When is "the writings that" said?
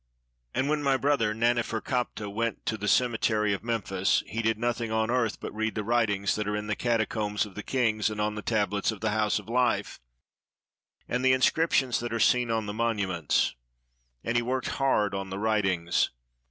5.75-6.47